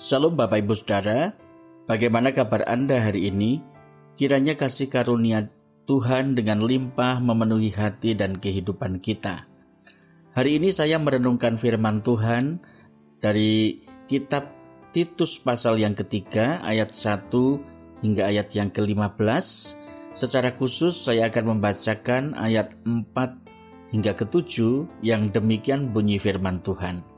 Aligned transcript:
Salam 0.00 0.32
Bapak 0.32 0.64
Ibu 0.64 0.72
Saudara, 0.72 1.36
bagaimana 1.84 2.32
kabar 2.32 2.64
Anda 2.64 3.04
hari 3.04 3.28
ini? 3.28 3.60
Kiranya 4.16 4.56
kasih 4.56 4.88
karunia 4.88 5.52
Tuhan 5.84 6.32
dengan 6.32 6.64
limpah 6.64 7.20
memenuhi 7.20 7.68
hati 7.68 8.16
dan 8.16 8.40
kehidupan 8.40 9.04
kita. 9.04 9.44
Hari 10.32 10.56
ini 10.56 10.72
saya 10.72 10.96
merenungkan 10.96 11.60
firman 11.60 12.00
Tuhan 12.00 12.64
dari 13.20 13.84
kitab 14.08 14.48
Titus 14.96 15.36
pasal 15.36 15.76
yang 15.76 15.92
ketiga 15.92 16.64
ayat 16.64 16.96
1 16.96 18.00
hingga 18.00 18.24
ayat 18.24 18.56
yang 18.56 18.72
ke-15. 18.72 19.20
Secara 20.16 20.56
khusus 20.56 20.96
saya 20.96 21.28
akan 21.28 21.60
membacakan 21.60 22.40
ayat 22.40 22.72
4 22.88 23.92
hingga 23.92 24.16
ke-7 24.16 24.64
yang 25.04 25.28
demikian 25.28 25.92
bunyi 25.92 26.16
firman 26.16 26.64
Tuhan. 26.64 27.09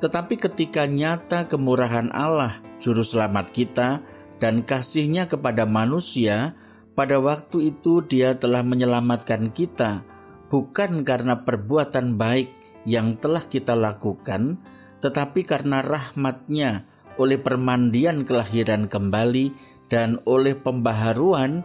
Tetapi 0.00 0.40
ketika 0.40 0.88
nyata 0.88 1.44
kemurahan 1.44 2.08
Allah, 2.16 2.56
Juru 2.80 3.04
Selamat 3.04 3.52
kita, 3.52 4.00
dan 4.40 4.64
kasihnya 4.64 5.28
kepada 5.28 5.68
manusia, 5.68 6.56
pada 6.96 7.20
waktu 7.20 7.76
itu 7.76 8.00
dia 8.08 8.32
telah 8.40 8.64
menyelamatkan 8.64 9.52
kita, 9.52 10.00
bukan 10.48 11.04
karena 11.04 11.44
perbuatan 11.44 12.16
baik 12.16 12.48
yang 12.88 13.20
telah 13.20 13.44
kita 13.44 13.76
lakukan, 13.76 14.56
tetapi 15.04 15.44
karena 15.44 15.84
rahmatnya 15.84 16.88
oleh 17.20 17.36
permandian 17.36 18.24
kelahiran 18.24 18.88
kembali 18.88 19.52
dan 19.92 20.16
oleh 20.24 20.56
pembaharuan 20.56 21.60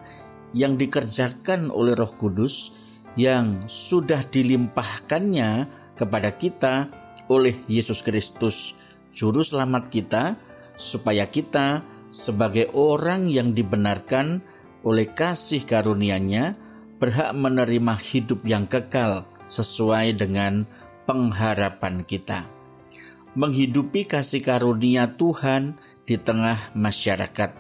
yang 0.52 0.76
dikerjakan 0.76 1.72
oleh 1.72 1.96
roh 1.96 2.12
kudus 2.20 2.76
yang 3.16 3.64
sudah 3.72 4.28
dilimpahkannya 4.28 5.72
kepada 5.96 6.36
kita 6.36 6.92
oleh 7.28 7.56
Yesus 7.66 8.06
Kristus, 8.06 8.78
Juru 9.16 9.42
Selamat 9.42 9.90
kita, 9.90 10.38
supaya 10.76 11.26
kita, 11.26 11.82
sebagai 12.12 12.72
orang 12.76 13.28
yang 13.28 13.52
dibenarkan 13.52 14.44
oleh 14.86 15.10
kasih 15.10 15.66
karunia-Nya, 15.66 16.56
berhak 17.02 17.36
menerima 17.36 17.96
hidup 18.00 18.46
yang 18.48 18.70
kekal 18.70 19.28
sesuai 19.52 20.16
dengan 20.16 20.64
pengharapan 21.10 22.06
kita. 22.06 22.48
Menghidupi 23.36 24.08
kasih 24.08 24.40
karunia 24.40 25.12
Tuhan 25.20 25.76
di 26.08 26.16
tengah 26.16 26.72
masyarakat. 26.72 27.52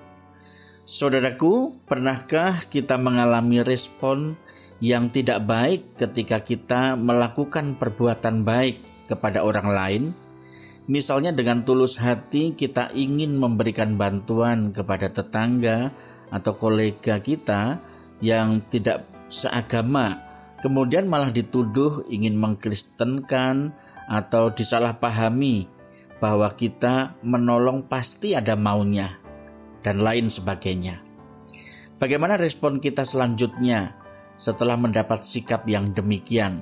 Saudaraku, 0.85 1.75
pernahkah 1.89 2.63
kita 2.69 2.95
mengalami 2.95 3.59
respon 3.65 4.37
yang 4.79 5.09
tidak 5.09 5.43
baik 5.43 5.97
ketika 5.97 6.39
kita 6.45 6.95
melakukan 6.95 7.75
perbuatan 7.75 8.45
baik 8.45 8.94
kepada 9.09 9.41
orang 9.41 9.67
lain. 9.69 10.03
Misalnya 10.85 11.33
dengan 11.33 11.65
tulus 11.65 11.97
hati 11.97 12.53
kita 12.53 12.93
ingin 12.93 13.41
memberikan 13.41 13.97
bantuan 13.97 14.69
kepada 14.69 15.09
tetangga 15.09 15.89
atau 16.29 16.53
kolega 16.53 17.17
kita 17.17 17.81
yang 18.21 18.61
tidak 18.69 19.05
seagama, 19.25 20.21
kemudian 20.61 21.09
malah 21.09 21.33
dituduh 21.33 22.05
ingin 22.05 22.37
mengkristenkan 22.37 23.73
atau 24.05 24.53
disalahpahami 24.53 25.65
bahwa 26.21 26.47
kita 26.53 27.17
menolong 27.25 27.85
pasti 27.89 28.37
ada 28.37 28.53
maunya 28.53 29.09
dan 29.81 30.01
lain 30.05 30.29
sebagainya. 30.29 31.01
Bagaimana 31.97 32.37
respon 32.37 32.77
kita 32.77 33.07
selanjutnya 33.07 33.97
setelah 34.37 34.77
mendapat 34.77 35.25
sikap 35.25 35.65
yang 35.65 35.95
demikian? 35.95 36.61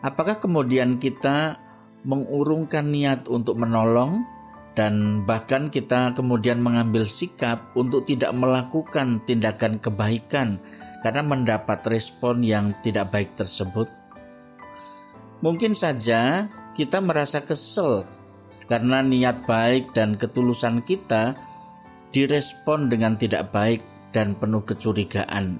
Apakah 0.00 0.40
kemudian 0.40 0.96
kita 0.96 1.60
mengurungkan 2.04 2.88
niat 2.88 3.28
untuk 3.28 3.60
menolong 3.60 4.24
dan 4.72 5.26
bahkan 5.26 5.68
kita 5.68 6.14
kemudian 6.14 6.62
mengambil 6.62 7.04
sikap 7.04 7.74
untuk 7.76 8.06
tidak 8.06 8.32
melakukan 8.32 9.20
tindakan 9.26 9.76
kebaikan 9.82 10.56
karena 11.02 11.22
mendapat 11.24 11.80
respon 11.90 12.44
yang 12.44 12.72
tidak 12.80 13.10
baik 13.10 13.34
tersebut. 13.34 13.88
Mungkin 15.40 15.72
saja 15.72 16.48
kita 16.76 17.00
merasa 17.00 17.40
kesel 17.44 18.04
karena 18.68 19.02
niat 19.02 19.48
baik 19.48 19.96
dan 19.96 20.14
ketulusan 20.14 20.84
kita 20.84 21.34
direspon 22.14 22.86
dengan 22.86 23.16
tidak 23.18 23.50
baik 23.50 23.82
dan 24.14 24.36
penuh 24.38 24.62
kecurigaan. 24.62 25.58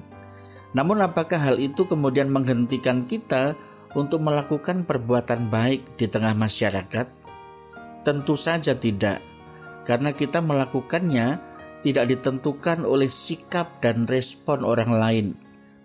Namun 0.70 1.02
apakah 1.02 1.40
hal 1.50 1.56
itu 1.58 1.82
kemudian 1.88 2.30
menghentikan 2.30 3.10
kita 3.10 3.58
untuk 3.94 4.22
melakukan 4.22 4.86
perbuatan 4.86 5.50
baik 5.50 5.98
di 5.98 6.06
tengah 6.06 6.34
masyarakat? 6.36 7.06
Tentu 8.06 8.34
saja 8.38 8.72
tidak, 8.72 9.20
karena 9.84 10.14
kita 10.14 10.40
melakukannya 10.40 11.42
tidak 11.80 12.12
ditentukan 12.12 12.84
oleh 12.84 13.08
sikap 13.08 13.80
dan 13.80 14.04
respon 14.04 14.64
orang 14.64 14.92
lain, 14.92 15.26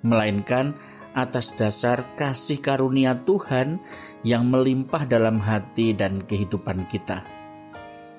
melainkan 0.03 0.75
atas 1.15 1.55
dasar 1.55 2.03
kasih 2.19 2.59
karunia 2.59 3.15
Tuhan 3.23 3.79
yang 4.27 4.51
melimpah 4.51 5.07
dalam 5.07 5.39
hati 5.39 5.95
dan 5.95 6.19
kehidupan 6.21 6.91
kita. 6.91 7.23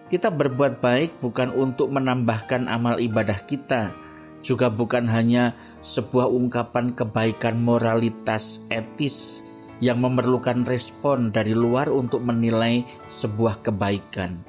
Kita 0.09 0.33
berbuat 0.33 0.81
baik 0.81 1.21
bukan 1.21 1.53
untuk 1.53 1.93
menambahkan 1.93 2.71
amal 2.73 2.97
ibadah 2.97 3.37
kita, 3.45 3.93
juga 4.41 4.73
bukan 4.73 5.11
hanya 5.13 5.53
sebuah 5.85 6.31
ungkapan 6.31 6.97
kebaikan 6.97 7.61
moralitas 7.61 8.65
etis 8.73 9.46
yang 9.81 10.01
memerlukan 10.01 10.65
respon 10.65 11.29
dari 11.33 11.53
luar 11.53 11.93
untuk 11.93 12.25
menilai 12.25 12.85
sebuah 13.09 13.61
kebaikan. 13.61 14.41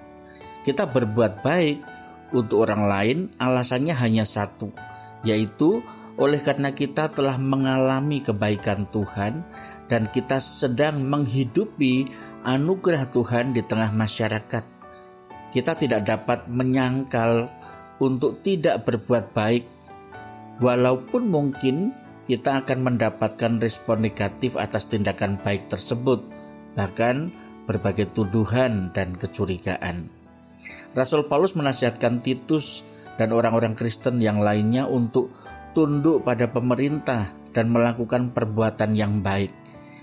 Kita 0.64 0.88
berbuat 0.88 1.44
baik 1.44 1.78
untuk 2.36 2.68
orang 2.68 2.84
lain, 2.88 3.18
alasannya 3.40 3.96
hanya 3.96 4.28
satu, 4.28 4.72
yaitu 5.24 5.84
oleh 6.18 6.42
karena 6.42 6.74
kita 6.74 7.14
telah 7.14 7.38
mengalami 7.38 8.26
kebaikan 8.26 8.90
Tuhan 8.90 9.46
dan 9.88 10.10
kita 10.10 10.42
sedang 10.42 11.06
menghidupi 11.06 12.10
anugerah 12.44 13.08
Tuhan 13.12 13.54
di 13.56 13.62
tengah 13.64 13.94
masyarakat. 13.94 14.64
Kita 15.54 15.72
tidak 15.80 16.04
dapat 16.04 16.52
menyangkal 16.52 17.48
untuk 18.04 18.44
tidak 18.44 18.84
berbuat 18.84 19.32
baik, 19.32 19.64
walaupun 20.60 21.32
mungkin 21.32 21.96
kita 22.28 22.60
akan 22.64 22.84
mendapatkan 22.84 23.64
respon 23.64 24.04
negatif 24.04 24.60
atas 24.60 24.92
tindakan 24.92 25.40
baik 25.40 25.72
tersebut, 25.72 26.28
bahkan 26.76 27.32
berbagai 27.64 28.12
tuduhan 28.12 28.92
dan 28.92 29.16
kecurigaan. 29.16 30.12
Rasul 30.92 31.24
Paulus 31.32 31.56
menasihatkan 31.56 32.20
Titus 32.20 32.84
dan 33.16 33.32
orang-orang 33.32 33.74
Kristen 33.80 34.20
yang 34.20 34.44
lainnya 34.44 34.92
untuk 34.92 35.32
tunduk 35.72 36.28
pada 36.28 36.52
pemerintah 36.52 37.32
dan 37.56 37.72
melakukan 37.72 38.36
perbuatan 38.36 38.92
yang 38.94 39.24
baik. 39.24 39.56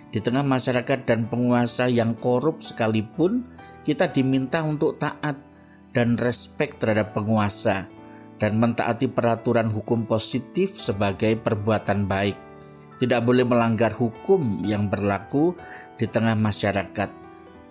Di 0.08 0.24
tengah 0.24 0.46
masyarakat 0.46 1.04
dan 1.04 1.28
penguasa 1.28 1.92
yang 1.92 2.16
korup 2.16 2.64
sekalipun, 2.64 3.44
kita 3.84 4.08
diminta 4.08 4.64
untuk 4.64 4.96
taat 4.96 5.36
dan 5.92 6.16
respek 6.16 6.80
terhadap 6.80 7.12
penguasa 7.12 7.93
dan 8.44 8.60
mentaati 8.60 9.08
peraturan 9.08 9.72
hukum 9.72 10.04
positif 10.04 10.76
sebagai 10.76 11.32
perbuatan 11.40 12.04
baik. 12.04 12.36
Tidak 13.00 13.24
boleh 13.24 13.48
melanggar 13.48 13.96
hukum 13.96 14.60
yang 14.68 14.92
berlaku 14.92 15.56
di 15.96 16.04
tengah 16.04 16.36
masyarakat. 16.36 17.08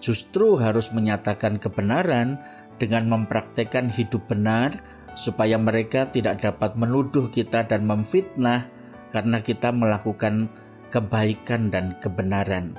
Justru 0.01 0.57
harus 0.57 0.89
menyatakan 0.89 1.61
kebenaran 1.61 2.41
dengan 2.81 3.05
mempraktekkan 3.05 3.93
hidup 3.93 4.25
benar 4.25 4.81
supaya 5.13 5.61
mereka 5.61 6.09
tidak 6.09 6.41
dapat 6.41 6.73
menuduh 6.73 7.29
kita 7.29 7.69
dan 7.69 7.85
memfitnah 7.85 8.65
karena 9.13 9.45
kita 9.45 9.69
melakukan 9.69 10.49
kebaikan 10.89 11.69
dan 11.69 11.93
kebenaran. 12.01 12.73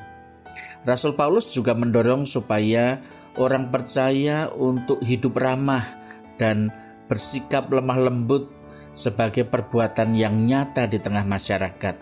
Rasul 0.82 1.14
Paulus 1.14 1.54
juga 1.54 1.78
mendorong 1.78 2.26
supaya 2.26 2.98
orang 3.38 3.70
percaya 3.70 4.50
untuk 4.50 4.98
hidup 5.06 5.38
ramah 5.38 5.86
dan 6.34 6.74
bersikap 7.06 7.68
lemah 7.70 8.10
lembut 8.10 8.48
sebagai 8.94 9.44
perbuatan 9.44 10.14
yang 10.14 10.46
nyata 10.46 10.86
di 10.86 11.02
tengah 11.02 11.26
masyarakat. 11.26 11.96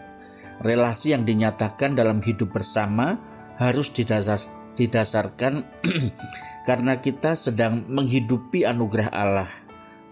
Relasi 0.63 1.17
yang 1.17 1.27
dinyatakan 1.27 1.99
dalam 1.99 2.23
hidup 2.23 2.55
bersama 2.55 3.19
harus 3.59 3.91
didasar, 3.91 4.39
didasarkan 4.79 5.67
karena 6.69 7.01
kita 7.03 7.35
sedang 7.35 7.89
menghidupi 7.91 8.63
anugerah 8.63 9.11
Allah. 9.11 9.51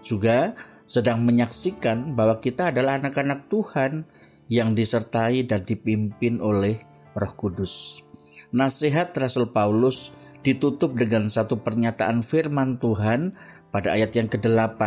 Juga 0.01 0.57
sedang 0.83 1.23
menyaksikan 1.23 2.17
bahwa 2.17 2.43
kita 2.43 2.75
adalah 2.75 2.99
anak-anak 2.99 3.47
Tuhan 3.47 4.03
yang 4.51 4.75
disertai 4.75 5.47
dan 5.47 5.63
dipimpin 5.63 6.43
oleh 6.43 6.83
Roh 7.15 7.33
Kudus. 7.39 8.03
Nasihat 8.51 9.15
Rasul 9.15 9.55
Paulus 9.55 10.11
ditutup 10.41 10.97
dengan 10.97 11.29
satu 11.29 11.61
pernyataan 11.61 12.25
firman 12.25 12.81
Tuhan 12.81 13.37
pada 13.69 13.93
ayat 13.93 14.13
yang 14.17 14.29
ke-8. 14.29 14.81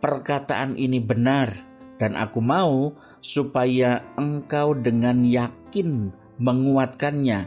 Perkataan 0.00 0.80
ini 0.80 1.00
benar 1.00 1.52
dan 2.00 2.16
aku 2.16 2.40
mau 2.40 2.96
supaya 3.20 4.00
engkau 4.16 4.72
dengan 4.72 5.20
yakin 5.20 6.08
menguatkannya 6.40 7.40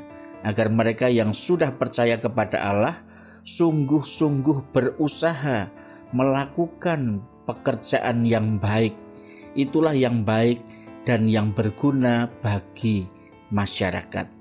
agar 0.46 0.68
mereka 0.70 1.10
yang 1.10 1.34
sudah 1.34 1.74
percaya 1.74 2.22
kepada 2.22 2.62
Allah 2.62 2.96
sungguh-sungguh 3.42 4.70
berusaha 4.70 5.74
melakukan 6.14 7.26
pekerjaan 7.50 8.24
yang 8.24 8.62
baik. 8.62 8.94
Itulah 9.58 9.98
yang 9.98 10.22
baik 10.22 10.62
dan 11.04 11.26
yang 11.26 11.52
berguna 11.52 12.30
bagi 12.42 13.10
masyarakat. 13.50 14.33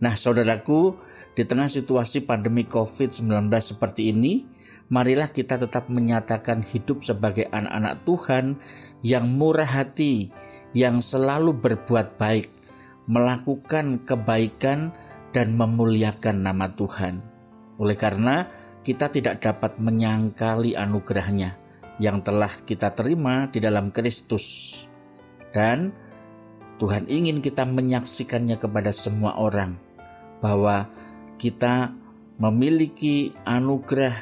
Nah, 0.00 0.16
saudaraku, 0.16 0.96
di 1.36 1.44
tengah 1.44 1.68
situasi 1.68 2.24
pandemi 2.24 2.64
COVID-19 2.64 3.48
seperti 3.60 4.12
ini, 4.12 4.48
marilah 4.88 5.28
kita 5.30 5.60
tetap 5.60 5.92
menyatakan 5.92 6.62
hidup 6.64 7.02
sebagai 7.02 7.44
anak-anak 7.50 8.06
Tuhan 8.06 8.44
yang 9.04 9.26
murah 9.28 9.68
hati, 9.68 10.32
yang 10.72 11.04
selalu 11.04 11.56
berbuat 11.56 12.16
baik, 12.16 12.48
melakukan 13.10 14.02
kebaikan, 14.04 14.94
dan 15.36 15.52
memuliakan 15.52 16.48
nama 16.48 16.72
Tuhan. 16.72 17.20
Oleh 17.76 17.92
karena 17.92 18.48
kita 18.80 19.12
tidak 19.12 19.44
dapat 19.44 19.76
menyangkali 19.76 20.72
anugerahnya 20.72 21.60
yang 22.00 22.24
telah 22.24 22.48
kita 22.64 22.96
terima 22.96 23.44
di 23.52 23.60
dalam 23.60 23.92
Kristus. 23.92 24.88
Dan 25.52 25.92
Tuhan 26.76 27.08
ingin 27.08 27.40
kita 27.40 27.64
menyaksikannya 27.64 28.60
kepada 28.60 28.92
semua 28.92 29.40
orang 29.40 29.80
bahwa 30.44 30.92
kita 31.40 31.96
memiliki 32.36 33.32
anugerah, 33.48 34.12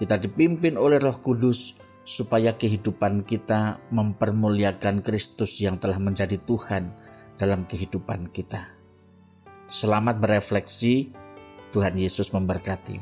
kita 0.00 0.16
dipimpin 0.16 0.80
oleh 0.80 0.96
Roh 0.96 1.20
Kudus 1.20 1.76
supaya 2.04 2.56
kehidupan 2.56 3.24
kita 3.24 3.80
mempermuliakan 3.92 5.04
Kristus 5.04 5.60
yang 5.60 5.76
telah 5.76 6.00
menjadi 6.00 6.40
Tuhan 6.40 6.92
dalam 7.36 7.68
kehidupan 7.68 8.32
kita. 8.32 8.72
Selamat 9.68 10.20
berefleksi, 10.20 11.12
Tuhan 11.72 11.96
Yesus 11.96 12.32
memberkati. 12.32 13.00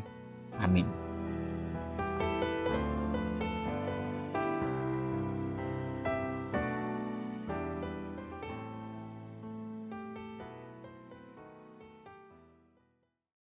Amin. 0.63 1.02